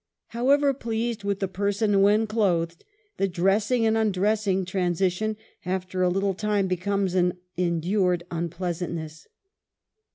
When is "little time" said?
6.09-6.65